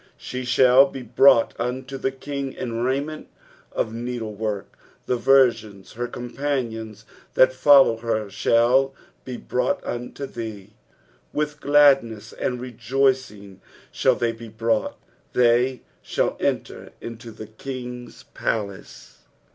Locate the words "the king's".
17.29-18.23